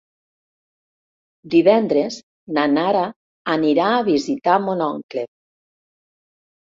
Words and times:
Divendres 1.55 2.17
na 2.59 2.65
Nara 2.73 3.05
anirà 3.59 3.93
a 3.99 4.03
visitar 4.11 4.57
mon 4.67 4.83
oncle. 4.91 5.27